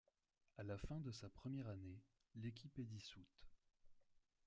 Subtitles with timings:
[0.57, 2.01] À la fin de sa première année,
[2.33, 3.45] l'équipe est dissoute.